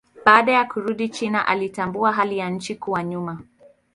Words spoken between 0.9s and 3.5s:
China alitambua hali ya nchi kuwa nyuma.